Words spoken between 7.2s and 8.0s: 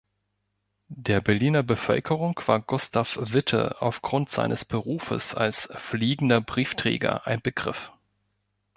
ein Begriff.